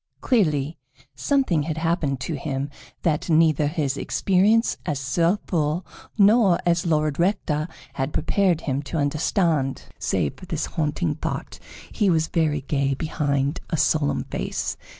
[0.19, 0.79] Clearly,
[1.13, 2.71] something had happened to him
[3.03, 5.85] that neither his experience as Sir Fool
[6.17, 9.83] nor as Lord Rector had prepared him to understand.
[9.99, 11.59] Save for this haunting thought,
[11.91, 14.75] he was very gay behind a solemn face.